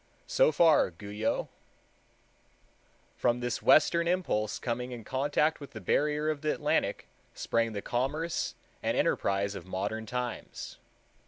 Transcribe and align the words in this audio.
So 0.25 0.51
far 0.51 0.89
Guyot. 0.89 1.45
From 3.17 3.39
this 3.39 3.61
western 3.61 4.07
impulse 4.07 4.57
coming 4.57 4.91
in 4.93 5.03
contact 5.03 5.59
with 5.59 5.73
the 5.73 5.79
barrier 5.79 6.27
of 6.31 6.41
the 6.41 6.51
Atlantic 6.51 7.07
sprang 7.35 7.73
the 7.73 7.83
commerce 7.83 8.55
and 8.81 8.97
enterprise 8.97 9.53
of 9.53 9.67
modern 9.67 10.07
times. 10.07 10.79